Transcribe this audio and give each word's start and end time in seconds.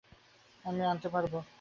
আমি 0.65 0.81
আনতে 0.85 1.07
পারব। 1.09 1.33